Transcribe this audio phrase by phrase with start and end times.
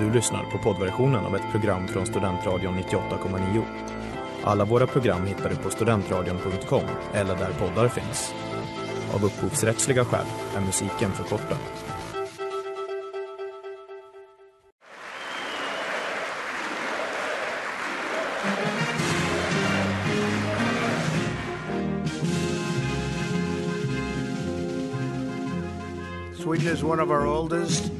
[0.00, 3.62] Du lyssnar på poddversionen av ett program från Studentradion 98,9.
[4.44, 6.82] Alla våra program hittar du på studentradion.com
[7.14, 8.34] eller där poddar finns.
[9.14, 10.26] Av upphovsrättsliga skäl
[10.56, 11.58] är musiken förkortad.
[26.34, 27.99] Sweden is one of our oldest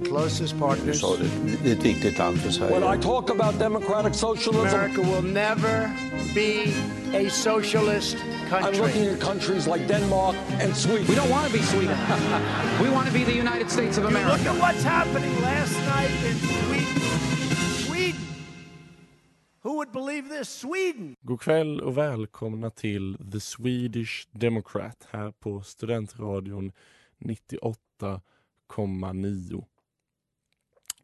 [0.00, 1.00] and closest partners.
[1.00, 1.28] sa det,
[1.62, 2.80] det är ett viktigt land för Sverige.
[2.80, 5.90] When I talk about democratic socialism, America will never
[6.34, 6.72] be
[7.14, 8.16] a socialist
[8.48, 8.72] country.
[8.72, 11.06] I'm looking at countries like Denmark and Sweden.
[11.08, 11.96] We don't want to be Sweden.
[12.82, 14.32] we want to be the United States of America.
[14.32, 17.00] Look at what's happening last night in Sweden.
[17.86, 18.20] Sweden.
[19.62, 20.48] Who would believe this?
[20.48, 21.16] Sweden.
[21.22, 26.72] God kväll och välkomna till The Swedish Democrat här på Studentradion
[27.18, 29.64] 98,9.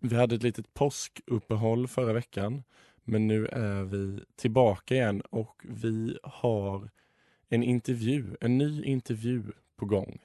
[0.09, 2.63] Vi hade ett litet påskuppehåll förra veckan
[3.05, 6.91] men nu är vi tillbaka igen och vi har
[7.49, 9.43] en intervju, en ny intervju
[9.77, 10.19] på gång.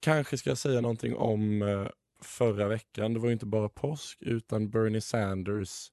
[0.00, 1.88] Kanske ska jag säga någonting om eh,
[2.20, 3.14] förra veckan.
[3.14, 5.92] Det var ju inte bara påsk utan Bernie Sanders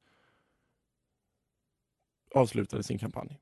[2.36, 3.40] avslutade sin kampanj.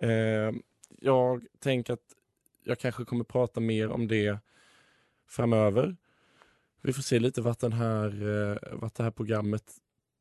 [0.00, 0.52] Eh,
[0.88, 2.14] jag tänker att
[2.64, 4.38] jag kanske kommer prata mer om det
[5.26, 5.96] framöver.
[6.86, 9.72] Vi får se lite vart, den här, eh, vart det här programmet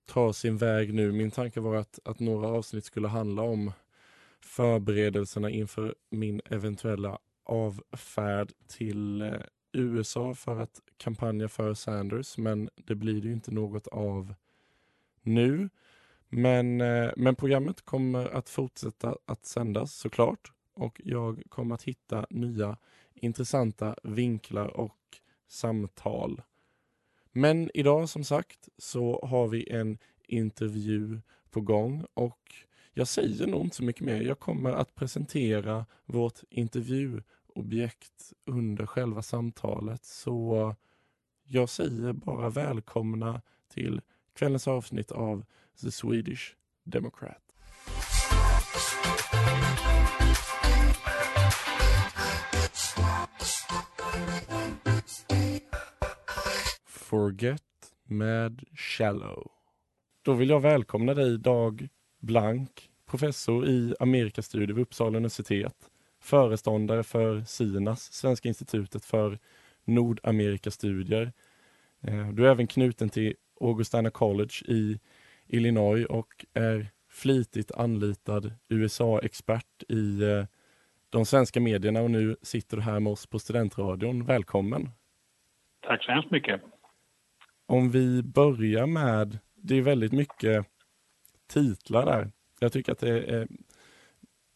[0.06, 1.12] tar sin väg nu.
[1.12, 3.72] Min tanke var att, att några avsnitt skulle handla om
[4.42, 9.32] förberedelserna inför min eventuella avfärd till eh,
[9.72, 14.34] USA för att kampanja för Sanders, men det blir det ju inte något av
[15.22, 15.70] nu.
[16.30, 22.26] Men, eh, men programmet kommer att fortsätta att sändas såklart och jag kommer att hitta
[22.30, 22.78] nya
[23.14, 24.98] intressanta vinklar och
[25.48, 26.42] samtal.
[27.38, 29.98] Men idag som sagt så har vi en
[30.28, 32.56] intervju på gång och
[32.94, 34.22] jag säger nog inte så mycket mer.
[34.22, 40.76] Jag kommer att presentera vårt intervjuobjekt under själva samtalet så
[41.44, 43.42] jag säger bara välkomna
[43.74, 44.02] till
[44.34, 45.46] kvällens avsnitt av
[45.82, 47.54] The Swedish Democrat.
[57.16, 57.62] Forget
[58.04, 59.52] med Shallow.
[60.22, 61.88] Då vill jag välkomna dig Dag
[62.20, 65.76] Blank, professor i Amerikastudier vid Uppsala universitet,
[66.20, 69.40] föreståndare för SINAS, Svenska institutet för
[69.84, 71.32] Nordamerikastudier.
[72.02, 75.00] Eh, Du är även knuten till Augustana College i
[75.48, 80.46] Illinois och är flitigt anlitad USA-expert i eh,
[81.10, 84.26] de svenska medierna och nu sitter du här med oss på Studentradion.
[84.26, 84.90] Välkommen!
[85.82, 86.75] Tack så hemskt mycket.
[87.66, 90.66] Om vi börjar med, det är väldigt mycket
[91.48, 92.32] titlar där.
[92.60, 93.48] Jag tycker att det är,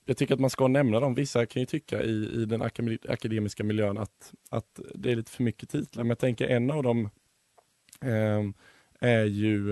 [0.06, 1.16] jag tycker att man ska nämna dem.
[1.16, 5.32] Vissa kan ju tycka i, i den akademi- akademiska miljön att, att det är lite
[5.32, 6.04] för mycket titlar.
[6.04, 7.10] Men jag tänker en av dem
[8.02, 8.50] eh,
[9.00, 9.72] är ju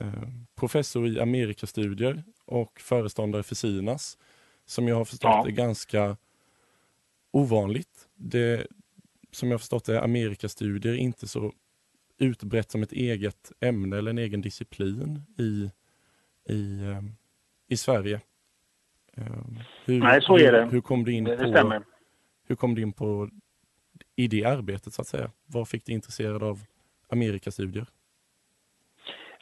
[0.00, 4.18] eh, professor i Amerikastudier och föreståndare för SINAS.
[4.66, 5.46] Som jag har förstått Ja.
[5.46, 6.16] är ganska
[7.30, 8.08] ovanligt.
[8.14, 8.66] Det,
[9.30, 11.52] som jag har förstått är Amerikastudier inte så
[12.18, 15.70] utbrett som ett eget ämne eller en egen disciplin i,
[16.48, 17.02] i, eh,
[17.68, 18.20] i Sverige.
[19.16, 19.24] Eh,
[19.84, 20.64] Hur, Nej, så är det.
[20.64, 21.82] Hur, hur kom du in Det, det på
[22.48, 23.28] hur kom du in på
[24.16, 25.30] i det arbetet så att säga?
[25.46, 26.58] Vad fick dig intresserad av
[27.12, 27.86] Amerikastudier?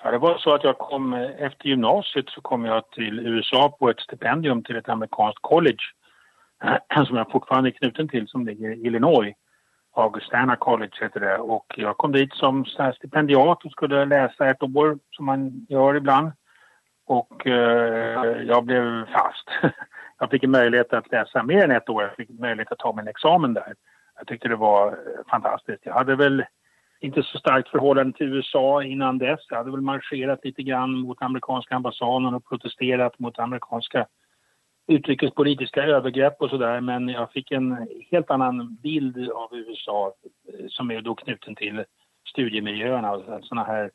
[0.03, 3.77] Ja, det var så att jag kom eh, efter gymnasiet så kom jag till USA
[3.79, 5.83] på ett stipendium till ett amerikanskt college
[7.07, 9.35] som jag fortfarande är knuten till som ligger i Illinois.
[9.95, 12.65] Augustana College heter det och jag kom dit som
[12.97, 16.33] stipendiat och skulle läsa ett år som man gör ibland.
[17.07, 19.49] Och eh, jag blev fast.
[20.19, 22.03] Jag fick en möjlighet att läsa mer än ett år.
[22.03, 23.75] Jag fick möjlighet att ta min examen där.
[24.19, 24.95] Jag tyckte det var eh,
[25.31, 25.87] fantastiskt.
[25.87, 26.45] Jag hade väl
[27.01, 29.41] inte så starkt förhållande till USA innan dess.
[29.49, 34.07] Jag hade väl marscherat lite grann mot amerikanska ambassaden och protesterat mot amerikanska
[34.87, 36.81] utrikespolitiska övergrepp och sådär.
[36.81, 40.15] Men jag fick en helt annan bild av USA
[40.49, 41.85] eh, som är då knuten till
[42.29, 43.09] studiemiljöerna.
[43.09, 43.91] Alltså Sådana här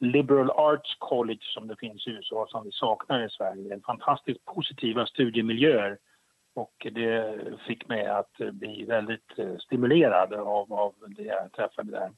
[0.00, 3.80] liberal arts college som det finns i USA som vi saknar i Sverige.
[3.86, 5.98] Fantastiskt positiva studiemiljöer.
[6.54, 11.90] Och det fick mig att eh, bli väldigt eh, stimulerad av, av det jag träffade
[11.90, 12.10] där.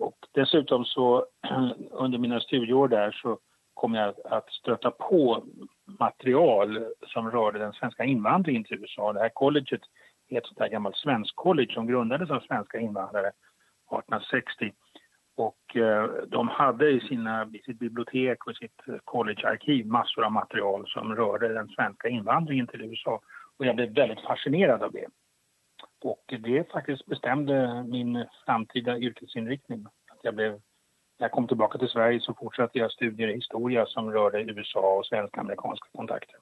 [0.00, 1.26] Och dessutom så
[1.90, 3.38] under mina studieår där så
[3.78, 5.44] kom jag att- stöta på
[5.98, 9.12] material som rörde den svenska invandringen till USA.
[9.12, 9.80] Det här colleget
[10.28, 14.72] är ett sånt här gammalt svensk college som grundades av svenska invandrare 1860.
[15.36, 20.86] Och eh, de hade i, sina, i sitt bibliotek och sitt collegearkiv massor av material
[20.86, 23.20] som rörde den svenska invandringen till USA.
[23.58, 25.06] Och jag blev väldigt fascinerad av det.
[26.04, 29.86] Och det faktiskt bestämde min framtida yrkesinriktning.
[30.12, 30.60] Att jag blev,
[31.18, 34.96] när jag kom tillbaka till Sverige så fortsatte jag studier i historia som rörde USA
[34.98, 36.36] och svensk-amerikanska kontakter.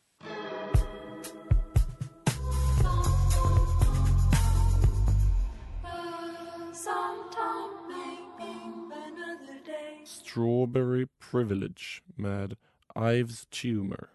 [10.05, 12.57] Strawberry Privilege med
[12.97, 14.09] Ives Tumor.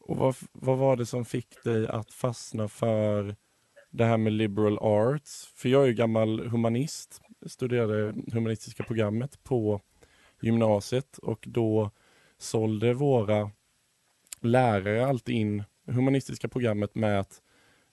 [0.00, 3.36] Och vad, vad var det som fick dig att fastna för
[3.90, 5.52] det här med liberal arts?
[5.56, 9.80] För jag är ju gammal humanist, studerade humanistiska programmet på
[10.44, 11.90] gymnasiet och då
[12.38, 13.50] sålde våra
[14.40, 17.42] lärare alltid in humanistiska programmet med att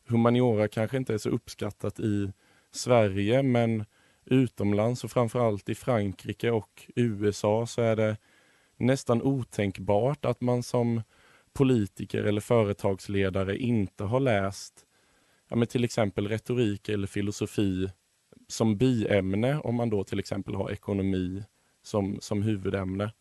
[0.07, 2.33] humaniora kanske inte är så uppskattat i
[2.71, 3.85] Sverige men
[4.25, 8.17] utomlands och framförallt i Frankrike och USA så är det
[8.77, 11.01] nästan otänkbart att man som
[11.53, 14.85] politiker eller företagsledare inte har läst
[15.49, 17.89] ja, men till exempel retorik eller filosofi
[18.47, 21.43] som biämne om man då till exempel har ekonomi
[21.81, 23.11] som, som huvudämne.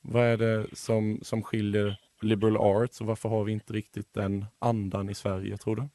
[0.00, 4.44] Vad är det som, som skiljer liberal arts och varför har vi inte riktigt den
[4.58, 5.88] andan i Sverige tror du?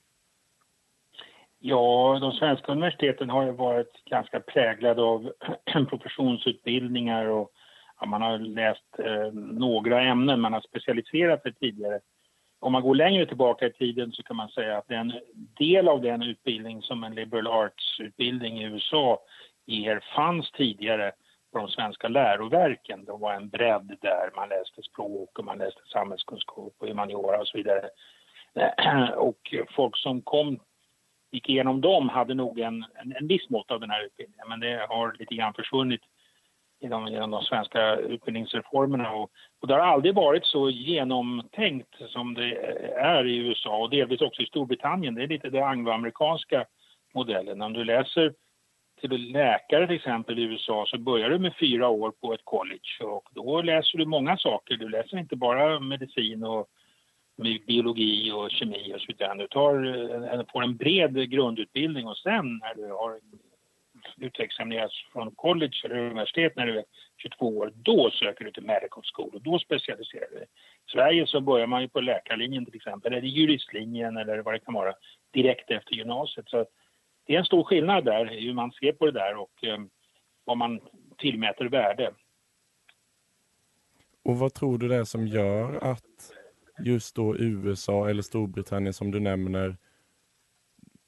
[1.60, 5.32] Ja, de svenska universiteten har ju varit ganska präglade av
[5.90, 7.52] professionsutbildningar och
[8.00, 12.00] ja, man har läst eh, några ämnen, man har specialiserat sig tidigare.
[12.60, 15.14] Om man går längre tillbaka i tiden så kan man säga att en
[15.58, 19.20] del av den utbildning som en liberal arts-utbildning i USA
[19.66, 21.12] ger fanns tidigare
[21.52, 23.06] på de svenska läroverken.
[23.06, 27.48] Det var en bredd där man läste språk och man läste samhällskunskap och humaniora och
[27.48, 27.90] så vidare.
[29.18, 30.60] Och folk som kom
[31.32, 34.60] gick igenom dem hade nog en, en, en viss mått av den här utbildningen men
[34.60, 36.02] det har lite grann försvunnit
[36.80, 39.12] genom, genom de svenska utbildningsreformerna.
[39.12, 39.32] Och,
[39.62, 42.56] och det har aldrig varit så genomtänkt som det
[42.96, 45.16] är i USA och delvis också i Storbritannien.
[45.16, 46.66] Det är lite den angloamerikanska
[47.14, 47.62] modellen.
[47.62, 48.34] Om du läser
[49.08, 53.04] till läkare till exempel i USA så börjar du med fyra år på ett college
[53.04, 54.76] och då läser du många saker.
[54.76, 56.68] Du läser inte bara medicin och
[57.68, 59.38] biologi och kemi och så vidare.
[59.38, 59.86] Du tar,
[60.34, 63.20] eh, får en bred grundutbildning och sen när du har
[64.18, 66.86] utexaminerats från college eller universitet när du är
[67.18, 70.48] 22 år, då söker du till medical school och då specialiserar du dig.
[70.88, 74.60] I Sverige så börjar man ju på läkarlinjen till exempel, eller juristlinjen eller vad det
[74.60, 74.94] kan vara,
[75.34, 76.50] direkt efter gymnasiet.
[76.50, 76.66] Så
[77.30, 79.80] det är en stor skillnad där hur man ser på det där och eh,
[80.44, 80.80] vad man
[81.18, 82.14] tillmäter värde.
[84.24, 86.32] Och vad tror du det är som gör att
[86.86, 89.78] just då USA eller Storbritannien som du nämner,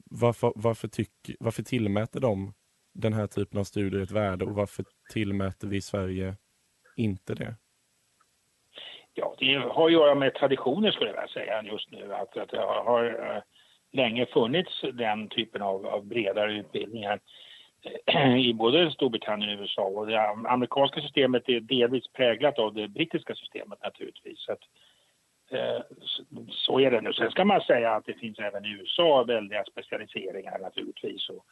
[0.04, 1.10] varför, varför, tyck,
[1.40, 2.54] varför tillmäter de
[2.92, 6.36] den här typen av studier ett värde och varför tillmäter vi i Sverige
[6.96, 7.54] inte det?
[9.14, 12.14] Ja, det har att göra med traditioner skulle jag vilja säga just nu.
[12.14, 13.42] Att, att det har uh,
[13.92, 17.20] länge funnits den typen av, av bredare utbildningar
[18.38, 19.82] i både Storbritannien och USA.
[19.82, 24.40] Och det amerikanska systemet är delvis präglat av det brittiska systemet naturligtvis.
[24.40, 24.60] Så, att,
[25.50, 25.82] eh,
[26.48, 27.12] så är det nu.
[27.12, 31.28] Sen ska man säga att det finns även i USA väldiga specialiseringar naturligtvis.
[31.28, 31.46] Och,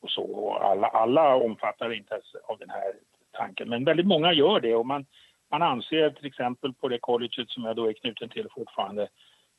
[0.00, 0.22] och så.
[0.22, 2.92] Och alla, alla omfattar inte av den här
[3.32, 4.74] tanken, men väldigt många gör det.
[4.74, 5.06] Och man,
[5.50, 9.08] man anser till exempel på det colleget som jag då är knuten till fortfarande,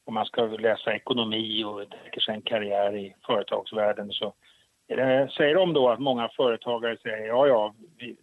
[0.10, 4.34] om man ska läsa ekonomi och tänker sig en karriär i företagsvärlden så
[4.88, 8.16] det, säger de då att många företagare säger ja, ja, vi,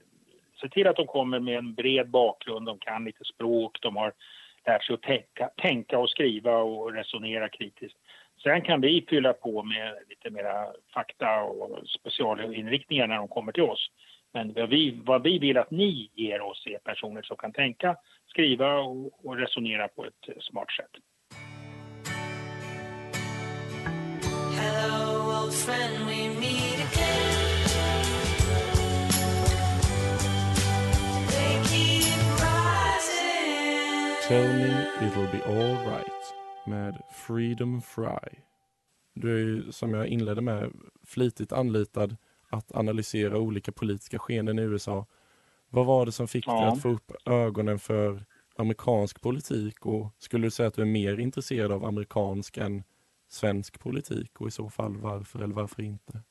[0.61, 4.13] se till att de kommer med en bred bakgrund, de kan lite språk, de har
[4.67, 7.99] lärt sig att tänka, tänka och skriva och resonera kritiskt.
[8.43, 13.63] Sen kan vi fylla på med lite mera fakta och specialinriktningar när de kommer till
[13.63, 13.91] oss.
[14.33, 17.97] Men vad vi, vad vi vill att ni ger oss är personer som kan tänka,
[18.27, 21.03] skriva och, och resonera på ett smart sätt.
[25.47, 27.33] Old friend, we meet again.
[34.29, 36.35] Tell me it'll be alright
[36.67, 38.39] med Freedom Fry.
[39.15, 40.73] Du är ju, som jag inledde med,
[41.05, 42.17] flitigt anlitad
[42.51, 45.07] att analysera olika politiska skeenden i USA.
[45.71, 46.61] Vad var det som fick ja.
[46.61, 48.25] dig att få upp ögonen för
[48.57, 52.83] amerikansk politik och skulle du säga att du är mer intresserad av amerikansk än
[53.29, 56.23] svensk politik och i så fall varför eller varför inte?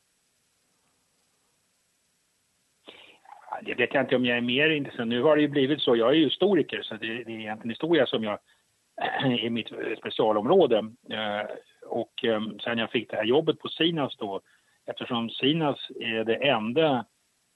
[3.62, 5.08] Det vet jag inte om jag är mer intresserad.
[5.08, 5.96] Nu har det ju blivit så.
[5.96, 8.40] Jag är ju historiker så det, är egentligen historia som jag
[9.40, 10.78] i mitt specialområde.
[11.10, 11.48] Eh,
[11.86, 14.42] och eh, sen jag fick det här jobbet på Sinas då,
[14.86, 17.06] eftersom Sinas är det enda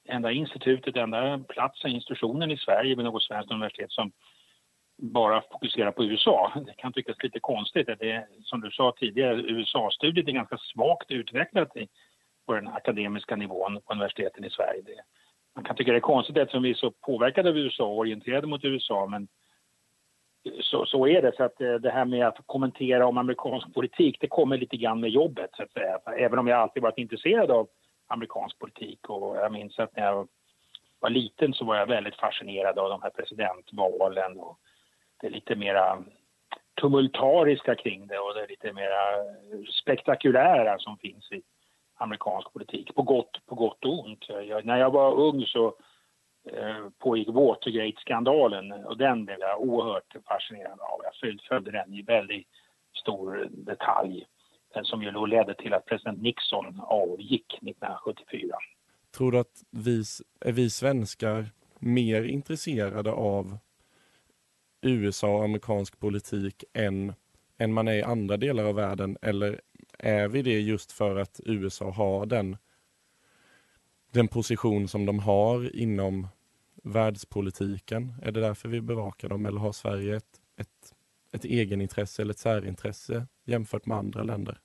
[0.10, 4.12] enda institutet, enda platsen, institutionen i Sverige vid något svenskt universitet som
[5.02, 6.52] bara fokusera på USA.
[6.66, 7.88] Det kan tyckas lite konstigt.
[8.00, 11.88] Det är, som du sa tidigare, USA-studiet är ganska svagt utvecklat i,
[12.46, 14.82] på den akademiska nivån på universiteten i Sverige.
[14.82, 15.02] Det,
[15.56, 18.48] man kan tycka det är konstigt eftersom vi är så påverkade av USA och orienterade
[18.48, 19.28] mot USA men
[20.62, 21.36] så, så är det.
[21.36, 25.00] Så att eh, det här med att kommentera om amerikansk politik, det kommer lite grann
[25.00, 26.00] med jobbet så att säga.
[26.18, 27.68] Även om jag alltid varit intresserad av
[28.08, 30.28] amerikansk politik och jag minns att när jag
[31.00, 34.60] var liten så var jag väldigt fascinerad av de här presidentvalen och
[35.22, 36.04] det lite mera
[36.82, 39.02] tumultariska kring det och det lite mera
[39.82, 41.42] spektakulära som finns i
[41.96, 44.26] amerikansk politik, på gott, på gott och ont.
[44.30, 45.68] Jag, när jag var ung så
[46.52, 51.02] eh, pågick Watergate-skandalen och den blev jag oerhört fascinerad av.
[51.04, 52.48] Jag följde den i väldigt
[53.02, 54.26] stor detalj.
[54.74, 58.56] Den som ju då ledde till att president Nixon avgick 1974.
[59.18, 60.04] Tror du att vi,
[60.42, 61.46] är vi svenskar
[61.80, 63.58] mer intresserade av
[64.82, 67.14] USA och amerikansk politik än,
[67.58, 69.18] än man är i andra delar av världen?
[69.22, 69.62] Eller
[70.00, 72.58] är vi det just för att USA har den,
[74.14, 76.28] den position som de har inom
[76.84, 78.14] världspolitiken?
[78.24, 80.94] Är det därför vi bevakar dem eller har Sverige ett, ett,
[81.32, 84.58] ett egenintresse eller ett särintresse jämfört med andra länder?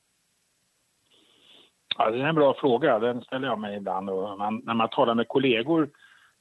[1.98, 2.98] Ja, det är en bra fråga.
[2.98, 4.10] Den ställer jag mig ibland.
[4.10, 5.90] Och man, när man talar med kollegor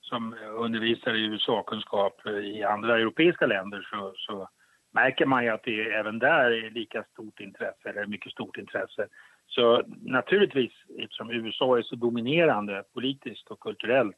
[0.03, 4.49] som undervisar i USA-kunskap i andra europeiska länder så, så
[4.91, 9.07] märker man ju att det även där är lika stort intresse, eller mycket stort intresse.
[9.47, 14.17] Så naturligtvis, eftersom USA är så dominerande politiskt och kulturellt,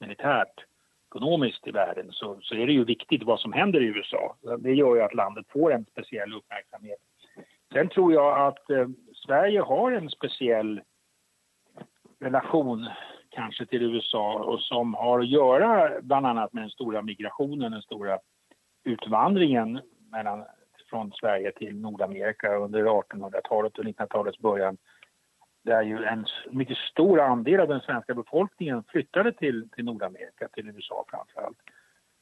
[0.00, 0.64] militärt,
[1.10, 4.36] ekonomiskt i världen så, så är det ju viktigt vad som händer i USA.
[4.58, 6.98] Det gör ju att landet får en speciell uppmärksamhet.
[7.72, 8.88] Sen tror jag att eh,
[9.26, 10.80] Sverige har en speciell
[12.20, 12.88] relation
[13.34, 17.82] kanske till USA och som har att göra bland annat med den stora migrationen, den
[17.82, 18.18] stora
[18.84, 19.80] utvandringen
[20.12, 20.44] mellan,
[20.90, 24.76] från Sverige till Nordamerika under 1800-talet och 1900-talets början
[25.64, 30.68] där ju en mycket stor andel av den svenska befolkningen flyttade till, till Nordamerika, till
[30.68, 31.58] USA framför allt.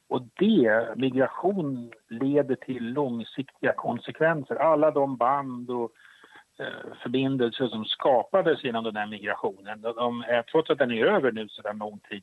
[0.09, 4.55] Och det, migration, leder till långsiktiga konsekvenser.
[4.55, 5.93] Alla de band och
[6.59, 11.33] Eh, förbindelser som skapades genom den här migrationen, de är, trots att den är över
[11.33, 12.23] nu sedan lång tid,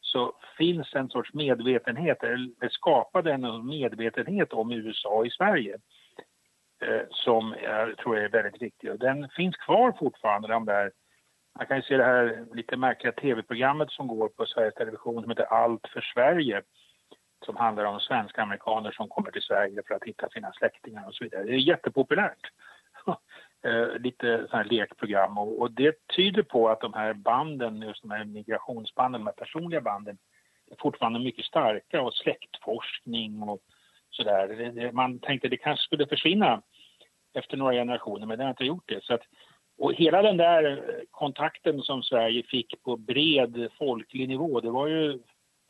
[0.00, 5.78] så finns en sorts medvetenhet, eller det skapade en medvetenhet om USA i Sverige
[6.82, 8.90] eh, som jag tror är väldigt viktig.
[8.90, 10.90] Och den finns kvar fortfarande, de där
[11.58, 15.30] man kan ju se det här lite märkliga tv-programmet som går på Sveriges Television som
[15.30, 16.62] heter Allt för Sverige
[17.44, 21.14] som handlar om svenska amerikaner som kommer till Sverige för att hitta sina släktingar och
[21.14, 21.44] så vidare.
[21.44, 22.50] Det är jättepopulärt.
[23.64, 28.02] Eh, lite sån här lekprogram och, och, det tyder på att de här banden, just
[28.02, 30.18] de här migrationsbanden, de här personliga banden
[30.70, 33.60] är fortfarande mycket starka och släktforskning och
[34.10, 34.92] sådär.
[34.92, 36.62] Man tänkte det kanske skulle försvinna
[37.34, 39.04] efter några generationer men det har inte gjort det.
[39.04, 39.22] Så att,
[39.78, 45.18] och hela den där kontakten som Sverige fick på bred folklig nivå, det var ju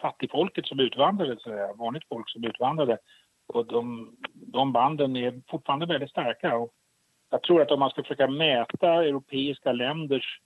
[0.00, 2.98] fattigfolket som utvandrade, så där, vanligt folk som utvandrade.
[3.46, 6.56] Och de, de banden är fortfarande väldigt starka.
[6.56, 6.72] Och
[7.30, 10.40] jag tror att om man ska försöka mäta europeiska länders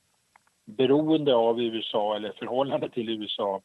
[0.65, 3.61] beroende av USA eller förhållande till USA,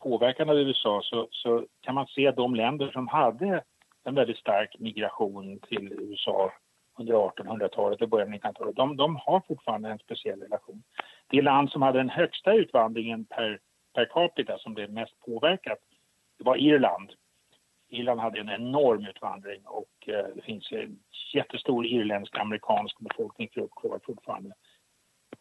[0.00, 3.62] påverkan av USA, så, så kan man se de länder som hade
[4.04, 6.52] en väldigt stark migration till USA
[6.98, 10.82] under 1800-talet och början av 1900-talet, de, de, har fortfarande en speciell relation.
[11.26, 13.58] Det land som hade den högsta utvandringen per,
[13.94, 15.78] per capita, som blev mest påverkat,
[16.38, 17.12] det var Irland.
[17.88, 20.98] Irland hade en enorm utvandring och eh, det finns en
[21.34, 24.52] jättestor irländsk-amerikansk befolkningsgrupp kvar fortfarande.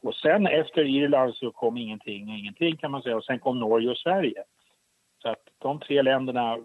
[0.01, 3.60] Och sen efter Irland så kom ingenting och ingenting kan man säga och sen kom
[3.60, 4.44] Norge och Sverige.
[5.22, 6.58] Så att de tre länderna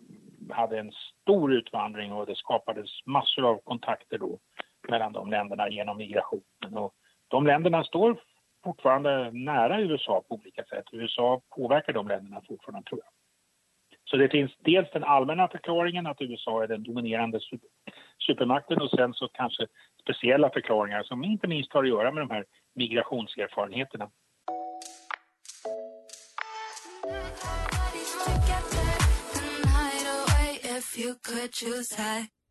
[0.50, 4.38] hade en stor utvandring och det skapades massor av kontakter då
[4.88, 6.76] mellan de länderna genom migrationen.
[6.76, 6.94] Och
[7.28, 8.16] de länderna står
[8.64, 10.84] fortfarande nära USA på olika sätt.
[10.92, 13.21] USA påverkar de länderna fortfarande tror jag.
[14.12, 17.40] Så det finns dels den allmänna förklaringen att USA är den dominerande
[18.26, 19.66] supermakten och sen så kanske
[20.02, 24.10] speciella förklaringar som inte minst har att göra med de här migrationserfarenheterna.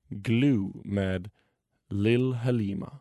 [0.09, 1.29] Glue med
[1.89, 2.99] Lil Halima.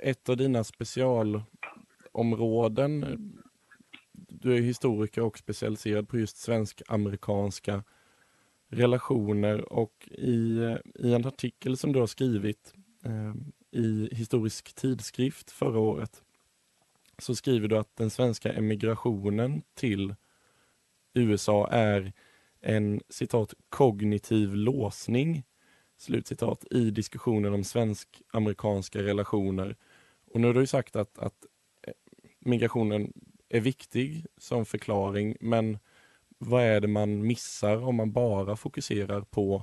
[0.00, 3.04] Ett av dina specialområden
[4.28, 7.84] du är historiker och specialiserad på just svensk-amerikanska
[8.68, 13.34] relationer och i, i en artikel som du har skrivit eh,
[13.70, 16.22] i Historisk tidskrift förra året
[17.18, 20.14] så skriver du att den svenska emigrationen till
[21.14, 22.12] USA är
[22.60, 25.44] en citat kognitiv låsning
[25.96, 29.76] slutcitat i diskussionen om svensk-amerikanska relationer.
[30.26, 31.46] Och nu har du sagt att, att
[31.82, 31.92] eh,
[32.38, 33.12] migrationen
[33.48, 35.78] är viktig som förklaring, men
[36.38, 39.62] vad är det man missar om man bara fokuserar på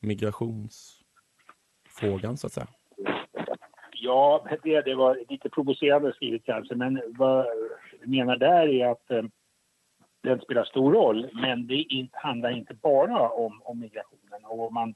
[0.00, 2.68] migrationsfrågan så att säga?
[3.92, 7.46] Ja, det, det var lite provocerande skrivet kanske, men vad
[8.00, 9.22] jag menar där är att eh,
[10.22, 14.44] den spelar stor roll, men det handlar inte bara om, om migrationen.
[14.44, 14.94] Och om man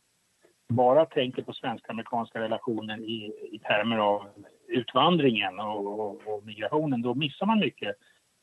[0.69, 4.27] bara tänker på svensk-amerikanska relationer i, i termer av
[4.69, 7.97] utvandringen och, och, och, migrationen, då missar man mycket.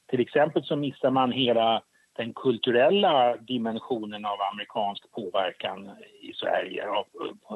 [0.08, 1.82] Till exempel så missar man hela
[2.18, 5.90] den kulturella dimensionen av amerikansk påverkan
[6.22, 7.06] i Sverige, av,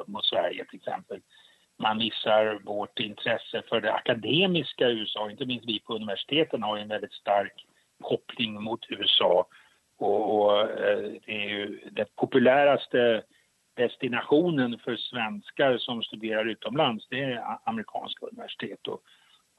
[0.06, 1.22] mot Sverige till exempel.
[1.78, 6.88] Man missar vårt intresse för det akademiska USA, inte minst vi på universiteten har en
[6.88, 7.66] väldigt stark
[8.04, 9.48] koppling mot USA.
[9.98, 13.24] Och, och eh, det är ju den populäraste
[13.74, 19.02] destinationen för svenskar som studerar utomlands, det är amerikanska universitet och,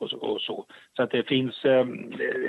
[0.02, 0.66] och, och så.
[0.96, 1.86] Så att det finns eh,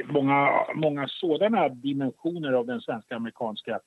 [0.05, 3.79] många, många sådana dimensioner av den svenska amerikanska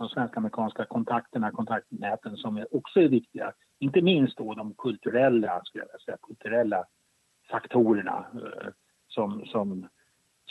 [0.00, 3.52] de svensk-amerikanska kontakterna, kontaktnäten som också är viktiga.
[3.78, 6.84] Inte minst då de kulturella, skulle jag säga, kulturella
[7.50, 8.68] faktorerna eh,
[9.08, 9.88] som, som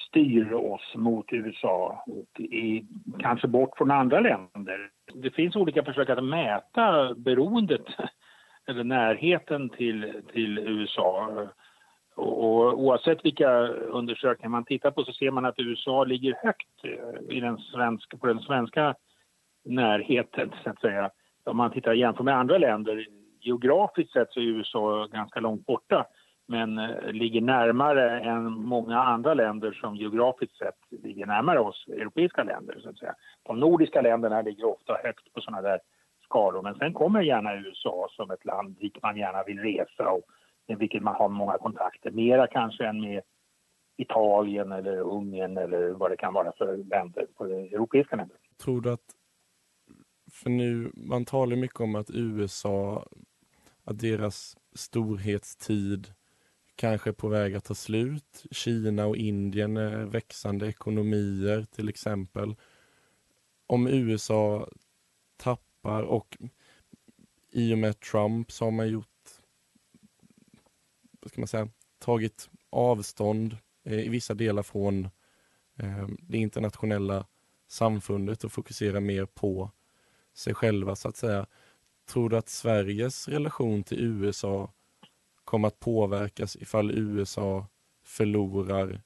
[0.07, 2.85] styr oss mot USA och i,
[3.19, 4.89] kanske bort från andra länder.
[5.13, 7.85] Det finns olika försök att mäta beroendet
[8.67, 11.29] eller närheten till, till USA.
[12.19, 16.83] Och, och, oavsett vilka undersökningar man tittar på så ser man att USA ligger högt
[16.83, 18.95] eh, i den svenska, på den svenska
[19.65, 21.09] närheten, så att säga.
[21.43, 23.07] Om man tittar jämför med andra länder,
[23.41, 26.05] geografiskt sett så är USA ganska långt borta
[26.47, 32.43] men eh, ligger närmare än många andra länder som geografiskt sett ligger närmare oss europeiska
[32.43, 32.79] länder.
[32.83, 33.15] Så att säga.
[33.43, 35.79] De nordiska länderna ligger ofta högt på sådana där
[36.23, 40.23] skalor men sen kommer gärna USA som ett land dit man gärna vill resa och
[40.75, 42.11] vilket man har många kontakter.
[42.11, 43.23] Mera kanske än med
[43.97, 48.37] Italien eller Ungern eller vad det kan vara för länder på det europeiska länder.
[48.63, 49.15] Tror du att,
[50.31, 53.05] för nu, man talar mycket om att USA,
[53.83, 56.13] att deras storhetstid
[56.75, 58.45] kanske är på väg att ta slut.
[58.51, 62.55] Kina och Indien är växande ekonomier till exempel.
[63.67, 64.67] Om USA
[65.37, 66.37] tappar och
[67.51, 69.07] i och med Trump så har man gjort,
[71.21, 75.05] vad ska man säga, tagit avstånd eh, i vissa delar från
[75.75, 77.25] eh, det internationella
[77.67, 79.71] samfundet och fokuserar mer på
[80.33, 81.45] sig själva så att säga.
[82.09, 84.73] Tror du att Sveriges relation till USA
[85.43, 87.67] kommer att påverkas ifall USA
[88.03, 89.01] förlorar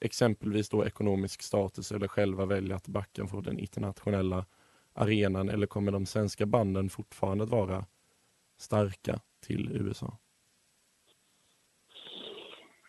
[0.00, 4.46] exempelvis då ekonomisk status eller själva väljer att backa från den internationella
[4.92, 7.86] arenan eller kommer de svenska banden fortfarande att vara
[8.56, 10.18] starka till USA?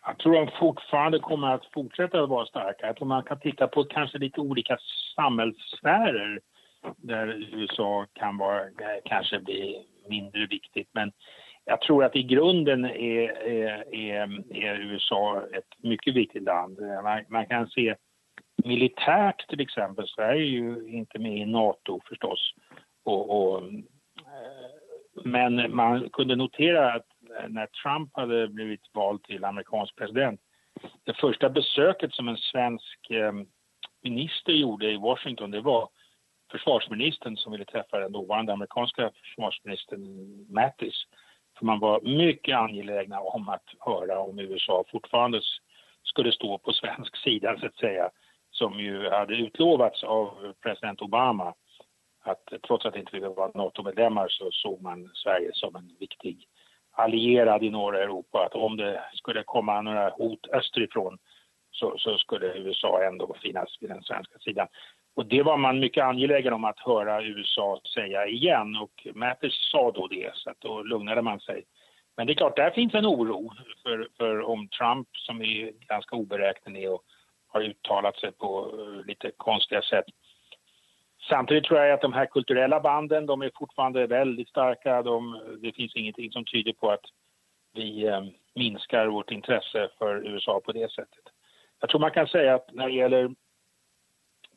[0.06, 2.86] Jag tror de fortfarande kommer att fortsätta att vara starka.
[2.86, 4.78] Jag tror man kan titta på kanske lite olika
[5.16, 6.40] samhällssfärer
[6.96, 10.88] där USA kan vara, eh, kanske bli mindre viktigt.
[10.92, 11.12] Men
[11.64, 16.78] jag tror att i grunden är, är, är, är USA ett mycket viktigt land.
[17.02, 17.94] Man, man, kan se
[18.64, 22.54] militärt till exempel, Sverige är ju inte med i Nato förstås.
[23.04, 23.76] Och, och, eh,
[25.24, 27.06] men man kunde notera att
[27.38, 30.40] Eh, när Trump hade blivit vald till amerikansk president,
[31.04, 33.32] det första besöket som en svensk eh,
[34.02, 35.88] minister gjorde i Washington, det var
[36.50, 40.02] försvarsministern som ville träffa den dåvarande amerikanska försvarsministern
[40.54, 41.06] Mattis
[41.58, 45.40] för man var mycket angelägna om att höra om USA fortfarande
[46.02, 48.10] skulle stå på svensk sida, så att säga,
[48.50, 51.54] som ju hade utlovats av president Obama.
[52.22, 56.48] Att trots att inte vi var NATO-medlemmar så såg man Sverige som en viktig
[56.96, 58.44] allierad i norra Europa.
[58.44, 61.18] Att om det skulle komma några hot österifrån
[61.70, 64.68] så, så skulle USA ändå finnas vid den svenska sidan.
[65.16, 69.90] Och det var man mycket angelägen om att höra USA säga igen och Mattis sa
[69.90, 71.64] då det, så att då lugnade man sig.
[72.16, 76.16] Men det är klart, där finns en oro för, för om Trump, som är ganska
[76.16, 77.02] oberäknelig och
[77.48, 80.04] har uttalat sig på eh, lite konstiga sätt.
[81.28, 85.02] Samtidigt tror jag att de här kulturella banden, de är fortfarande väldigt starka.
[85.02, 87.04] De, det finns ingenting som tyder på att
[87.74, 91.24] vi eh, minskar vårt intresse för USA på det sättet.
[91.80, 93.34] Jag tror man kan säga att när det gäller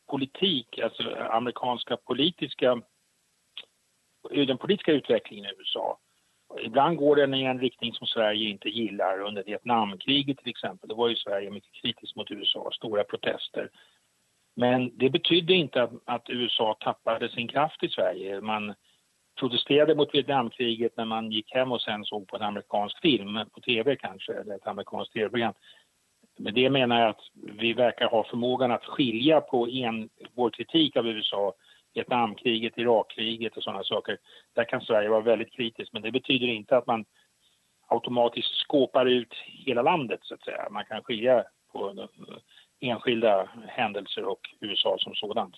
[0.08, 2.82] politik, alltså amerikanska politiska,
[4.32, 6.00] eh, den politiska utvecklingen i USA,
[6.62, 9.22] Ibland går den i en riktning som Sverige inte gillar.
[9.22, 13.70] Under Vietnamkriget till exempel, då var ju Sverige mycket kritiskt mot USA, stora protester.
[14.60, 18.42] Men det betydde inte att, att USA tappade sin kraft i Sverige.
[18.42, 18.74] Man
[19.40, 23.62] protesterade mot Vietnamkriget när man gick hem och sen såg på en amerikansk film, på
[23.62, 25.54] tv kanske, eller ett amerikanskt tv-program.
[26.38, 30.96] Med det menar jag att vi verkar ha förmågan att skilja på en, vår kritik
[30.96, 31.54] av USA,
[31.94, 34.18] Vietnamkriget, Irakkriget och sådana saker.
[34.56, 37.06] Där kan Sverige vara väldigt kritiskt, men det betyder inte att man
[37.88, 39.34] automatiskt skåpar ut
[39.66, 40.68] hela landet så att säga.
[40.72, 42.08] Man kan skilja på
[42.82, 45.56] enskilda händelser och USA som sådant.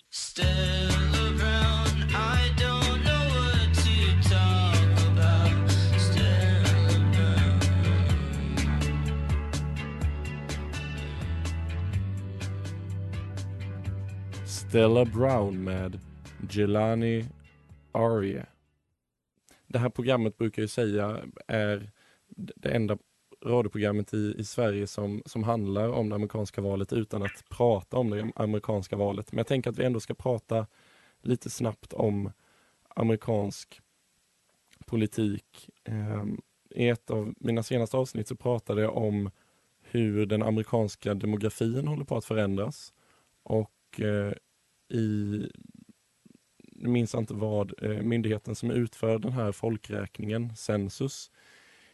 [14.72, 16.00] Stella Brown med
[16.50, 17.24] Jelani
[17.92, 18.46] Arie.
[19.66, 21.90] Det här programmet brukar ju säga är
[22.36, 22.98] det enda
[23.44, 28.10] radioprogrammet i, i Sverige som, som handlar om det amerikanska valet utan att prata om
[28.10, 29.32] det amerikanska valet.
[29.32, 30.66] Men jag tänker att vi ändå ska prata
[31.22, 32.32] lite snabbt om
[32.88, 33.80] amerikansk
[34.86, 35.70] politik.
[35.84, 36.24] Eh,
[36.70, 39.30] I ett av mina senaste avsnitt så pratade jag om
[39.80, 42.92] hur den amerikanska demografin håller på att förändras.
[43.42, 44.32] Och eh,
[44.88, 45.40] i,
[46.58, 51.30] jag minns inte vad eh, myndigheten som utför den här folkräkningen, Census,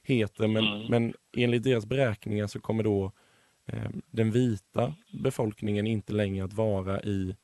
[0.08, 0.86] heter, men, mm.
[0.90, 3.12] men enligt deras beräkningar så kommer då
[3.66, 7.36] eh, den vita befolkningen inte längre att vara i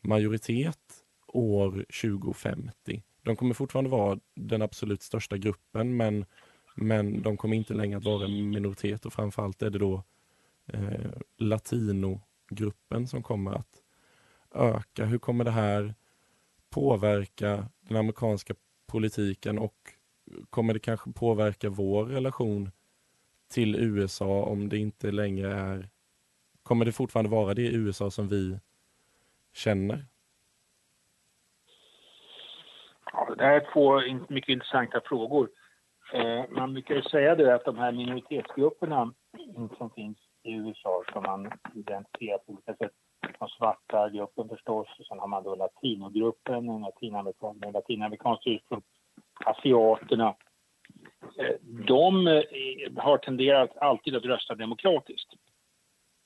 [0.00, 0.78] majoritet
[1.26, 1.70] år
[2.02, 3.02] 2050.
[3.22, 6.24] De kommer fortfarande vara den absolut största gruppen, men,
[6.74, 10.02] men de kommer inte längre att vara en minoritet och framförallt är det då
[10.66, 13.82] eh, latinogruppen som kommer att
[14.54, 15.04] öka?
[15.04, 15.94] Hur kommer det här
[16.70, 18.54] påverka den amerikanska
[18.86, 19.76] politiken och
[20.50, 22.70] kommer det kanske påverka vår relation
[23.50, 25.88] till USA om det inte längre är...
[26.62, 28.58] Kommer det fortfarande vara det USA som vi
[29.52, 30.04] känner?
[33.12, 34.00] Ja, det här är två
[34.34, 35.48] mycket intressanta frågor.
[36.12, 39.14] Eh, man brukar ju säga det att de här minoritetsgrupperna
[39.78, 42.92] som finns i USA som man identifierar på olika sätt
[43.38, 44.88] den svarta gruppen förstås.
[44.98, 48.82] Och sen har man då latinogruppen, latinamerikan, med latinamerikanskt ursprung,
[49.44, 50.34] asiaterna.
[51.38, 52.42] Eh, de eh,
[52.96, 55.28] har tenderat alltid att rösta demokratiskt.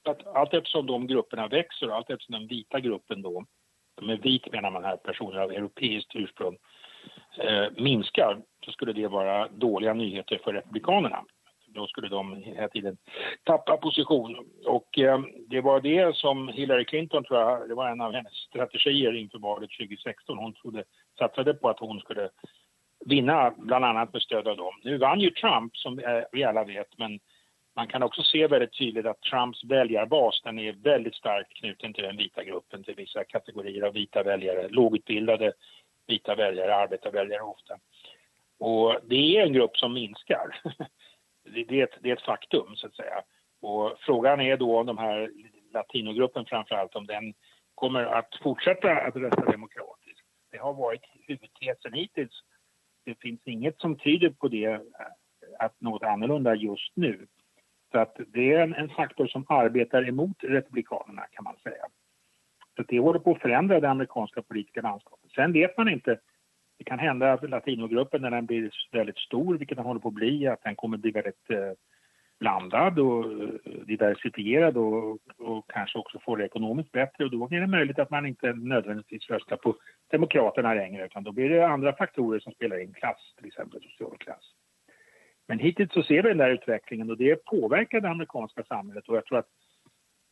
[0.04, 3.44] Att allt eftersom de grupperna växer, allt eftersom den vita gruppen då,
[4.02, 6.56] med vit menar man här personer av europeiskt ursprung,
[7.38, 11.24] eh, minskar, så skulle det vara dåliga nyheter för republikanerna
[11.74, 12.96] då skulle de hela tiden
[13.44, 14.36] tappa position.
[14.64, 18.32] Och eh, det var det som Hillary Clinton, tror jag, det var en av hennes
[18.32, 20.38] strategier inför valet 2016.
[20.38, 20.84] Hon trodde,
[21.18, 22.30] satsade på att hon skulle
[23.06, 24.74] vinna, bland annat med stöd av dem.
[24.82, 27.20] Nu vann ju Trump, som eh, vi alla vet, men
[27.76, 32.04] man kan också se väldigt tydligt att Trumps väljarbas den är väldigt starkt knuten till
[32.04, 35.52] den vita gruppen, till vissa kategorier av vita väljare, lågutbildade
[36.06, 37.78] vita väljare, arbetarväljare ofta.
[38.58, 40.60] Och det är en grupp som minskar.
[41.68, 43.22] det, är ett, det är ett faktum, så att säga.
[43.60, 45.30] Och frågan är då om de här
[45.72, 47.34] latinogruppen framför allt, om den
[47.74, 50.20] kommer att fortsätta att rösta demokratiskt.
[50.50, 52.42] Det har varit huvudtesen hittills.
[53.04, 54.80] Det finns inget som tyder på det, eh,
[55.58, 57.26] att något annorlunda just nu.
[57.92, 61.84] Så att det är en, en faktor som arbetar emot Republikanerna kan man säga.
[62.76, 65.30] Så det håller på att förändra det amerikanska politiska landskapet.
[65.30, 66.18] Sen vet man inte
[66.78, 70.14] det kan hända att latinogruppen när den blir väldigt stor, vilket den håller på att
[70.14, 71.72] bli, att den kommer bli väldigt eh,
[72.40, 73.48] blandad och eh,
[73.86, 78.10] diversifierad och, och, kanske också får det ekonomiskt bättre och då är det möjligt att
[78.10, 79.76] man inte nödvändigtvis röstar på
[80.10, 84.18] Demokraterna längre utan då blir det andra faktorer som spelar in, klass till exempel, social
[84.18, 84.54] klass.
[85.48, 89.16] Men hittills så ser vi den där utvecklingen och det påverkar det amerikanska samhället och
[89.16, 89.48] jag tror att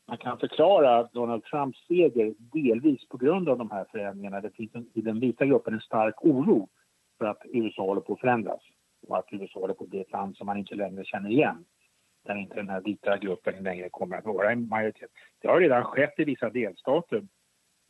[0.08, 4.40] man kan förklara Donald Trumps seger delvis på grund av de här förändringarna.
[4.40, 6.68] Det finns en, i den vita gruppen en stark oro
[7.18, 8.60] för att USA håller på att förändras
[9.08, 11.64] och att USA håller på att bli ett land som man inte längre känner igen
[12.24, 15.10] där inte den här vita gruppen längre kommer att vara en majoritet.
[15.40, 17.22] Det har redan skett i vissa delstater.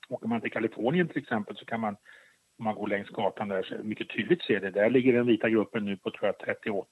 [0.09, 1.97] Åker man till Kalifornien till exempel så kan man
[2.59, 4.71] om man går längs gatan där så mycket tydligt se det.
[4.71, 6.89] Där ligger den vita gruppen nu på tror jag, 38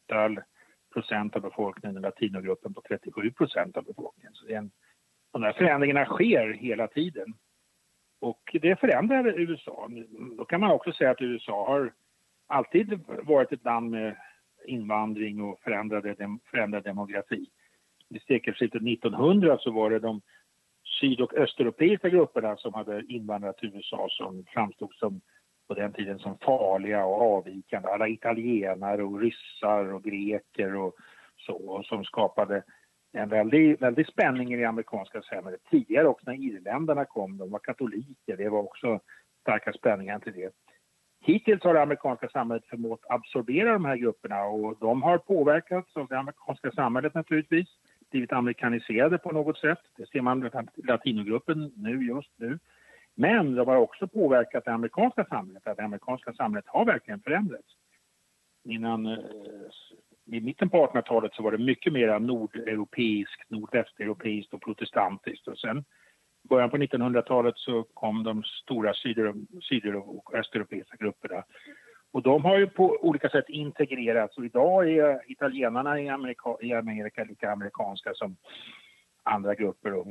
[0.93, 4.35] procent av befolkningen, och latinogruppen på 37 procent av befolkningen.
[4.35, 4.71] Så det är en
[5.33, 7.35] de här förändringarna sker hela tiden.
[8.21, 9.89] Och det förändrar USA.
[10.39, 11.93] Då kan man också säga att USA har
[12.47, 14.17] alltid varit ett land med
[14.65, 16.17] invandring och förändrade,
[16.51, 17.47] förändrad demografi.
[18.09, 20.21] Vid sekelskiftet 1900 så var det de
[21.01, 25.21] syd och östeuropeiska grupperna som hade invandrat till USA som framstod som
[25.69, 27.89] på den tiden som farliga och avvikande.
[27.89, 30.95] Alla italienare och ryssar och greker och
[31.37, 32.63] så och som skapade
[33.13, 35.61] en väldig, väldig spänning i det amerikanska samhället.
[35.71, 39.01] Tidigare också när irländarna kom, de var katoliker, det var också
[39.41, 40.55] starka spänningar till det.
[41.23, 46.09] Hittills har det amerikanska samhället förmått absorbera de här grupperna och de har påverkats av
[46.09, 47.69] det amerikanska samhället naturligtvis,
[48.11, 49.79] blivit amerikaniserade på något sätt.
[49.97, 50.51] Det ser man i
[50.87, 52.59] latinogruppen nu, just nu.
[53.15, 57.77] Men de har också påverkat det amerikanska samhället, att det amerikanska samhället har verkligen förändrats.
[58.65, 59.19] Innan, eh,
[60.27, 65.49] I mitten på 1800-talet så var det mycket mer nordeuropeiskt, nordvästeuropeiskt och protestantiskt.
[65.49, 65.85] Och sen
[66.51, 71.45] början på 1900-talet så kom de stora syder, och östeuropeiska grupperna.
[72.13, 76.73] Och de har ju på olika sätt integrerats och idag är italienarna i Amerika, i
[76.73, 78.37] Amerika lika amerikanska som
[79.23, 80.07] andra grupper och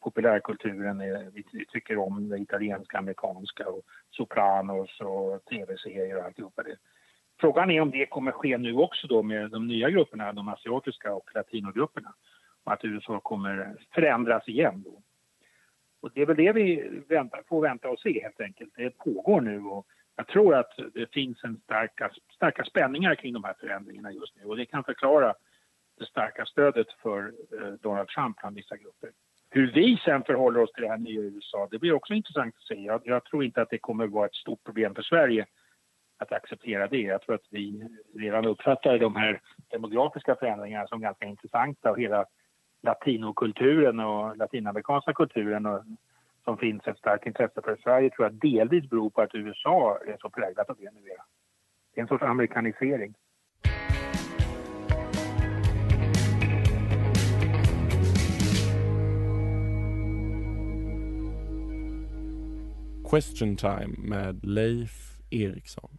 [0.00, 1.00] populärkulturen.
[1.00, 6.76] Är, vi tycker om det italienska, amerikanska och Sopranos och tv-serier och alltihopa det.
[7.40, 11.14] Frågan är om det kommer ske nu också då med de nya grupperna, de asiatiska
[11.14, 12.14] och latinogrupperna.
[12.64, 15.02] Och att USA kommer förändras igen då.
[16.00, 18.72] Och det är väl det vi väntar, får vänta och se helt enkelt.
[18.76, 23.44] Det pågår nu och jag tror att det finns en starka, starka spänningar kring de
[23.44, 25.34] här förändringarna just nu och det kan förklara
[25.98, 29.10] det starka stödet för eh, Donald Trump bland vissa grupper.
[29.50, 32.62] Hur vi sen förhåller oss till det här nya USA, det blir också intressant att
[32.62, 32.74] se.
[32.74, 35.46] Jag, jag tror inte att det kommer att vara ett stort problem för Sverige
[36.18, 37.00] att acceptera det.
[37.00, 42.24] Jag tror att vi redan uppfattar de här demografiska förändringarna som ganska intressanta och hela
[42.82, 45.84] latinokulturen och latinamerikanska kulturen och,
[46.44, 50.16] som finns ett starkt intresse för Sverige tror jag delvis beror på att USA är
[50.20, 51.22] så präglat av det numera.
[51.94, 53.14] Det är en sorts amerikanisering.
[63.10, 65.98] Question time med Leif Eriksson.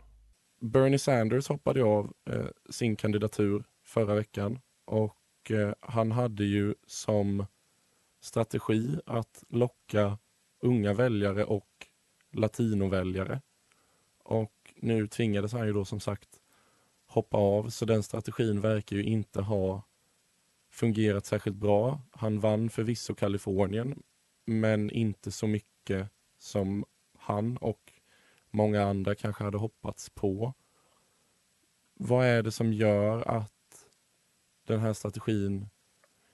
[0.62, 5.16] Bernie Sanders hoppade av eh, sin kandidatur förra veckan och
[5.52, 7.46] eh, han hade ju som
[8.22, 10.18] strategi att locka
[10.60, 11.88] unga väljare och
[12.32, 13.42] latinoväljare.
[14.24, 16.30] Och nu tvingades han ju då som sagt
[17.06, 19.84] hoppa av, så den strategin verkar ju inte ha
[20.70, 22.02] fungerat särskilt bra.
[22.12, 24.04] Han vann förvisso Kalifornien,
[24.46, 26.86] men inte så mycket som
[27.18, 27.94] han och
[28.52, 30.54] många andra kanske hade hoppats på.
[31.94, 33.59] Vad är det som gör att
[34.74, 35.70] den här strategin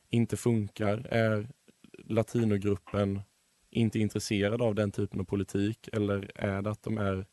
[0.09, 1.07] inte funkar?
[1.09, 1.47] Är
[2.03, 3.21] latinogruppen
[3.69, 7.25] inte intresserad av den typen av politik eller är det att de är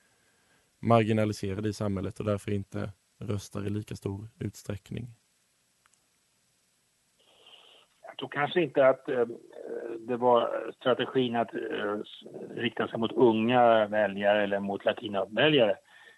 [0.81, 5.07] marginaliserade i samhället och därför inte röstar i lika stor utsträckning?
[8.07, 9.27] Jag tror kanske inte att eh,
[9.99, 11.99] det var strategin att eh,
[12.57, 15.77] rikta sig mot unga väljare eller mot latinaväljare.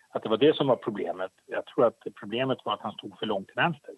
[0.09, 1.33] Att det var det som var problemet.
[1.47, 3.94] Jag tror att problemet var att han stod för långt till vänster.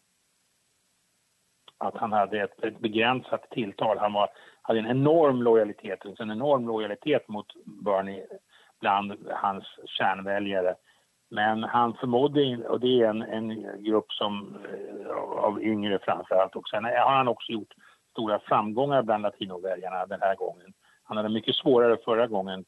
[1.87, 3.99] Att han hade ett, ett begränsat tilltal.
[3.99, 4.29] Han var,
[4.63, 8.27] hade en enorm lojalitet, en enorm lojalitet mot Bernie
[8.81, 10.75] bland hans kärnväljare.
[11.31, 16.57] Men han förmådde, och det är en, en grupp som, eh, av yngre framför allt,
[16.57, 17.75] och sen har han också gjort
[18.11, 20.73] stora framgångar bland latinoväljarna den här gången.
[21.03, 22.65] Han hade mycket svårare förra gången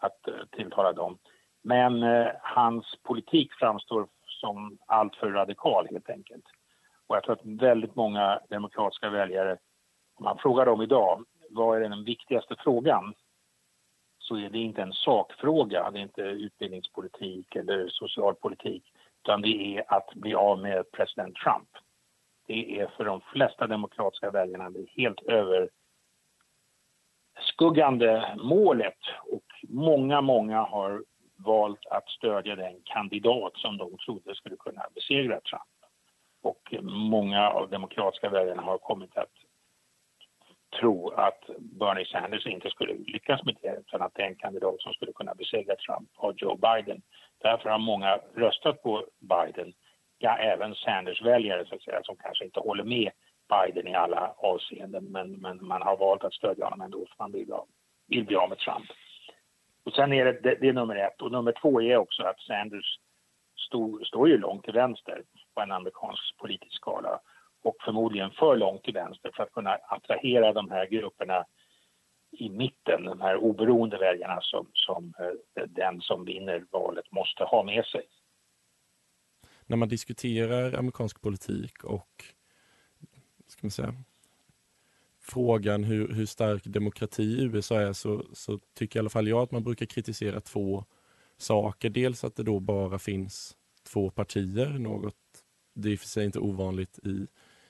[0.00, 1.18] att eh, tilltala dem.
[1.62, 6.44] Men eh, hans politik framstår som alltför radikal helt enkelt.
[7.06, 9.58] Och jag tror att väldigt många demokratiska väljare,
[10.14, 13.14] om man frågar dem idag, vad är den viktigaste frågan?
[14.18, 18.84] Så är det inte en sakfråga, det är inte utbildningspolitik eller socialpolitik,
[19.24, 21.68] utan det är att bli av med president Trump
[22.46, 25.22] det är för de flesta demokratiska väljarna det helt
[27.36, 28.98] överskuggande målet
[29.32, 31.04] och många, många har
[31.36, 35.62] valt att stödja den kandidat som de trodde skulle kunna besegra Trump.
[36.46, 39.32] Och många av demokratiska väljarna har kommit att
[40.80, 45.12] tro att Bernie Sanders inte skulle lyckas med det utan att en kandidat som skulle
[45.12, 47.02] kunna besegra Trump var Joe Biden.
[47.42, 49.72] Därför har många röstat på Biden
[50.18, 53.10] ja, även Sanders-väljare så att säga, som kanske inte håller med
[53.48, 57.32] Biden i alla avseenden men, men man har valt att stödja honom ändå för man
[57.32, 57.54] vill,
[58.08, 58.90] vill bli av med Trump.
[59.84, 61.22] Och sen är det, det, det, är nummer ett.
[61.22, 62.98] Och nummer två är också att Sanders
[63.66, 65.22] stod, står ju långt till vänster
[65.56, 67.20] på en amerikansk politisk skala
[67.64, 71.44] och förmodligen för långt till vänster för att kunna attrahera de här grupperna
[72.30, 77.62] i mitten, de här oberoende väljarna som, som eh, den som vinner valet måste ha
[77.62, 78.02] med sig
[79.66, 82.24] när man diskuterar amerikansk politik och
[83.46, 83.94] ska man säga,
[85.20, 89.50] frågan hur, hur stark demokrati USA är så, så tycker i alla fall jag att
[89.50, 90.84] man brukar kritisera två
[91.36, 91.90] saker.
[91.90, 93.56] Dels att det då bara finns
[93.92, 95.14] två partier, något
[95.76, 97.26] det är i och för sig inte ovanligt i,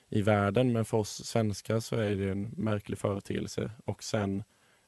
[0.09, 3.71] i världen, men för oss svenskar så är det en märklig företeelse.
[3.85, 4.43] Och sen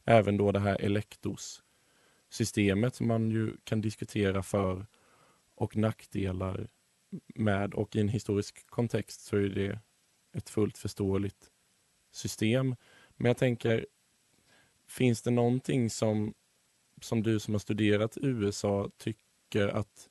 [0.06, 4.86] även då det här elektorssystemet som man ju kan diskutera för
[5.56, 6.68] och nackdelar
[7.36, 9.80] med och i en historisk kontext så är det
[10.34, 11.52] ett fullt förståeligt
[12.12, 12.76] system.
[13.16, 13.86] Men jag tänker,
[14.88, 16.34] finns det någonting som,
[17.02, 20.10] som du som har studerat USA tycker att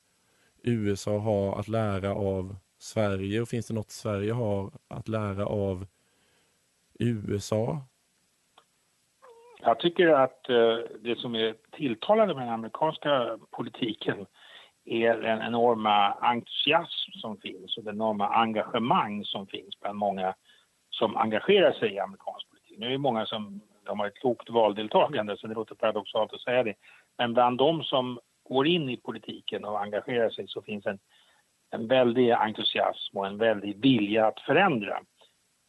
[0.63, 5.85] USA har att lära av Sverige och finns det något Sverige har att lära av
[6.99, 7.81] USA?
[9.61, 14.25] Jag tycker att eh, det som är tilltalande med den amerikanska politiken
[14.85, 20.35] är den enorma entusiasm som finns och det enorma engagemang som finns bland många
[20.89, 22.79] som engagerar sig i amerikansk politik.
[22.79, 26.41] Nu är det många som de har ett klokt valdeltagande så det låter paradoxalt att
[26.41, 26.75] säga det.
[27.17, 30.99] Men bland de som går in i politiken och engagerar sig så finns en,
[31.71, 34.99] en väldig entusiasm och en väldig vilja att förändra.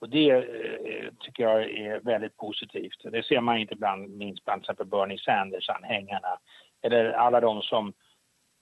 [0.01, 3.03] Och det eh, tycker jag är väldigt positivt.
[3.05, 6.39] Det ser man inte bland, minst bland till exempel Bernie Sanders-anhängarna
[6.83, 7.93] eller alla de som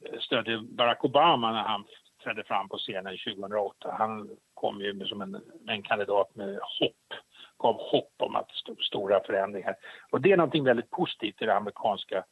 [0.04, 1.84] eh, stödde Barack Obama när han
[2.24, 3.94] trädde fram på scenen 2008.
[3.98, 7.14] Han kom ju som en, en kandidat med hopp,
[7.58, 9.76] gav hopp om att st stora förändringar.
[10.10, 12.24] Och det är någonting väldigt positivt i det amerikanska,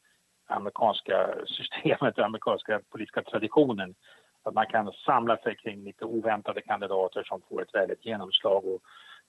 [0.46, 3.94] amerikanska systemet, den amerikanska politiska traditionen.
[4.46, 8.82] Att man kan samla sig kring lite oväntade kandidater som får ett väldigt genomslag och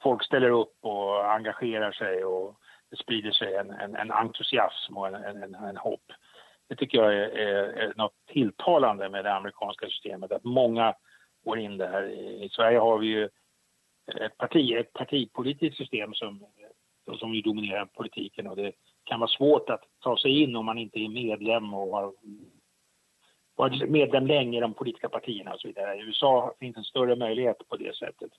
[0.04, 2.56] folk ställer upp och engagerar sig och
[2.90, 6.12] det sprider sig en, en, en entusiasm och en, en, en hopp.
[6.70, 10.96] Det tycker jag är, är, är något tilltalande med det amerikanska systemet, att många
[11.46, 12.04] går in där.
[12.44, 13.30] I Sverige har vi ju
[14.16, 16.46] ett, parti, ett partipolitiskt system som,
[17.20, 18.72] som ju dominerar politiken och det
[19.04, 22.14] kan vara svårt att ta sig in om man inte är medlem och har
[23.58, 25.96] varit medlem länge i de politiska partierna och så vidare.
[25.96, 28.32] I USA finns en större möjlighet på det sättet.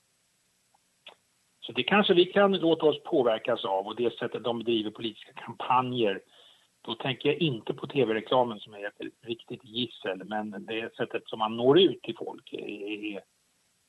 [1.60, 5.32] Så det kanske vi kan låta oss påverkas av och det sättet de bedriver politiska
[5.32, 6.20] kampanjer
[6.82, 11.38] då tänker jag inte på tv-reklamen som är ett riktigt gissel, men det sättet som
[11.38, 13.22] man når ut till folk är,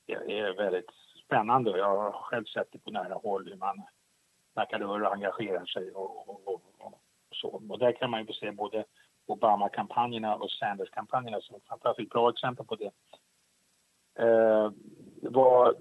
[0.07, 0.91] är, är väldigt
[1.25, 1.77] spännande.
[1.77, 3.81] Jag har själv sett det på nära håll hur man
[4.53, 7.61] knackar dörr och engagerar sig och, och, och, och, så.
[7.69, 8.85] Och där kan man ju se både
[9.29, 12.91] Obama-kampanjerna och Sanders-kampanjerna som är fantastiskt bra exempel på det.
[14.23, 14.71] Eh,
[15.21, 15.75] vad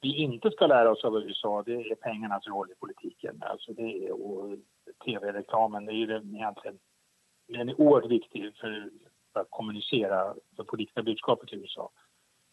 [0.00, 3.42] vi inte ska lära oss av USA, det är pengarnas roll i politiken.
[3.42, 4.58] Alltså det är, och
[5.04, 6.78] tv-reklamen, det är ju egentligen
[7.48, 8.90] den är oerhört viktig för,
[9.32, 11.90] för att kommunicera det politiska budskapet i USA.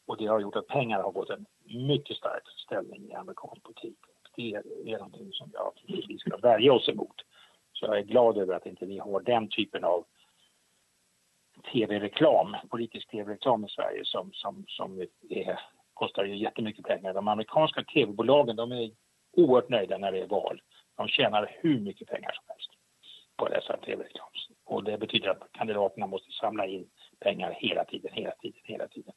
[0.07, 3.97] Och det har gjort att pengar har fått en mycket stark ställning i amerikansk politik.
[4.05, 4.53] Och det
[4.93, 7.15] är någonting som jag vi ska värja oss emot.
[7.73, 10.05] Så jag är glad över att inte vi har den typen av
[11.59, 15.59] tv-reklam, politisk tv-reklam i Sverige som, som, som är,
[15.93, 17.13] kostar ju jättemycket pengar.
[17.13, 18.91] De amerikanska tv-bolagen de är
[19.37, 20.61] oerhört nöjda när det är val.
[20.97, 22.71] De tjänar hur mycket pengar som helst
[23.37, 24.29] på dessa tv-reklam.
[24.65, 29.13] Och det betyder att kandidaterna måste samla in pengar hela tiden, hela tiden, hela tiden.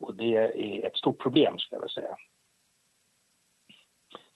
[0.00, 2.16] Och det är ett stort problem, skulle jag vilja säga.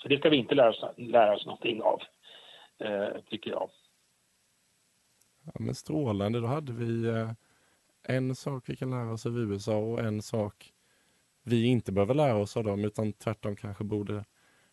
[0.03, 2.03] Så det ska vi inte lära oss, lära oss någonting av,
[2.79, 3.71] eh, tycker jag.
[5.45, 7.31] Ja, men strålande, då hade vi eh,
[8.03, 10.73] en sak vi kan lära oss av USA och en sak
[11.43, 14.25] vi inte behöver lära oss av dem, utan tvärtom kanske borde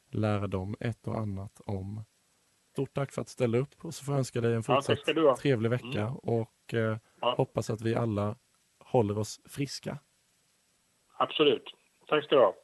[0.10, 2.03] lära dem ett och annat om.
[2.71, 4.99] Stort tack för att du ställde upp och så får jag önska dig en fortsatt
[5.05, 6.15] ja, trevlig vecka mm.
[6.15, 7.34] och eh, ja.
[7.38, 8.36] hoppas att vi alla
[8.79, 9.97] håller oss friska.
[11.17, 11.75] Absolut.
[12.07, 12.55] Tack ska du ha.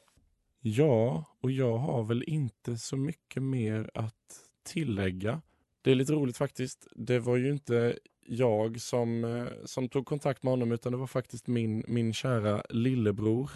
[0.60, 5.42] Ja, och jag har väl inte så mycket mer att tillägga.
[5.82, 6.88] Det är lite roligt faktiskt.
[6.96, 11.08] Det var ju inte jag som, eh, som tog kontakt med honom utan det var
[11.08, 13.52] faktiskt min, min kära lillebror.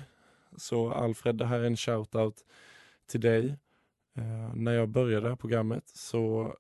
[0.58, 2.36] Så Alfred, det här är en shout-out
[3.08, 3.58] till dig.
[4.14, 6.56] Eh, när jag började det här programmet så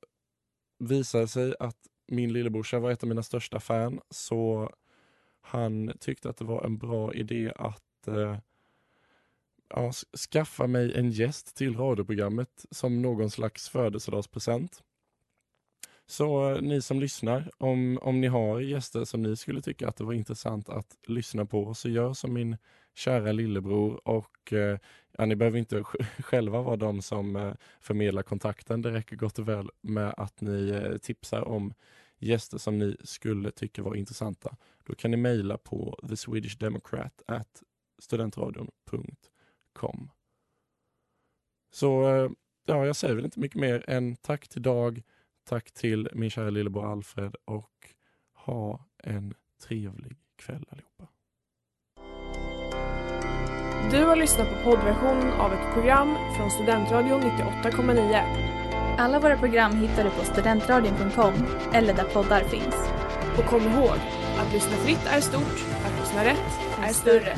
[0.80, 4.00] visade det sig att min lillebrorsa var ett av mina största fan.
[4.10, 4.72] Så
[5.42, 8.38] han tyckte att det var en bra idé att eh,
[9.70, 9.92] ja,
[10.32, 14.84] skaffa mig en gäst till radioprogrammet som någon slags födelsedagspresent.
[16.12, 19.96] Så eh, ni som lyssnar, om, om ni har gäster som ni skulle tycka att
[19.96, 22.58] det var intressant att lyssna på, så gör som min
[22.96, 24.80] kära lillebror och eh,
[25.18, 25.84] ja, ni behöver inte
[26.20, 28.82] själva vara de som eh, förmedlar kontakten.
[28.82, 31.74] Det räcker gott och väl med att ni eh, tipsar om
[32.20, 34.58] gäster som ni skulle tycka var intressanta.
[34.86, 36.16] Då kan ni mejla på the
[37.26, 37.64] at
[38.00, 40.10] studentradion.com.
[41.72, 42.32] Så eh,
[42.66, 45.04] ja, jag säger väl inte mycket mer än tack till Dag,
[45.52, 47.72] tack till min kära lillebror Alfred och
[48.34, 49.34] ha en
[49.68, 51.08] trevlig kväll allihopa.
[53.92, 58.98] Du har lyssnat på poddversionen av ett program från Studentradion 98,9.
[58.98, 61.34] Alla våra program hittar du på studentradion.com
[61.74, 62.76] eller där poddar finns.
[63.38, 63.98] Och kom ihåg,
[64.38, 67.36] att lyssna fritt är stort, att lyssna rätt är större.